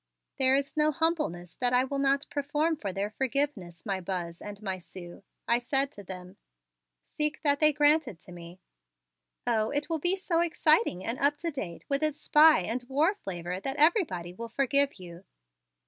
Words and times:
"There 0.39 0.55
is 0.55 0.75
no 0.75 0.89
humbleness 0.91 1.55
that 1.57 1.73
I 1.73 1.83
will 1.83 1.99
not 1.99 2.25
perform 2.31 2.75
for 2.75 2.91
their 2.91 3.11
forgiveness, 3.11 3.85
my 3.85 3.99
Buzz 4.01 4.41
and 4.41 4.59
my 4.63 4.79
Sue," 4.79 5.21
I 5.47 5.59
said 5.59 5.91
to 5.91 6.01
them. 6.03 6.37
"Seek 7.05 7.43
that 7.43 7.59
they 7.59 7.71
grant 7.71 8.07
it 8.07 8.19
to 8.21 8.31
me." 8.31 8.61
"Oh, 9.45 9.69
it 9.69 9.89
will 9.91 9.99
be 9.99 10.15
so 10.15 10.39
exciting 10.39 11.05
and 11.05 11.19
up 11.19 11.37
to 11.37 11.51
date 11.51 11.85
with 11.87 12.01
its 12.01 12.19
spy 12.19 12.61
and 12.61 12.83
war 12.89 13.13
flavor 13.13 13.59
that 13.59 13.75
everybody 13.77 14.33
will 14.33 14.49
forgive 14.49 14.95
you. 14.95 15.23